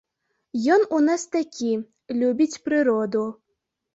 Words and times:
Ён 0.75 0.85
у 0.99 1.01
нас 1.07 1.25
такі, 1.35 1.69
любіць 2.21 2.61
прыроду. 2.69 3.23